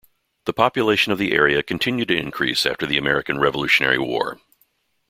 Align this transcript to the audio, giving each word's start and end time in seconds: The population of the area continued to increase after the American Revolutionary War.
The 0.45 0.53
population 0.53 1.11
of 1.13 1.19
the 1.19 1.31
area 1.33 1.61
continued 1.61 2.07
to 2.07 2.17
increase 2.17 2.65
after 2.65 2.87
the 2.87 2.97
American 2.97 3.37
Revolutionary 3.39 3.99
War. 3.99 4.39